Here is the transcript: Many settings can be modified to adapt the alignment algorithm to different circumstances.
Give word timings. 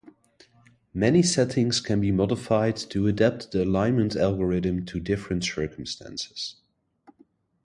Many 0.95 1.21
settings 1.21 1.79
can 1.79 2.01
be 2.01 2.11
modified 2.11 2.75
to 2.89 3.05
adapt 3.05 3.51
the 3.51 3.63
alignment 3.65 4.15
algorithm 4.15 4.83
to 4.87 4.99
different 4.99 5.43
circumstances. 5.43 6.55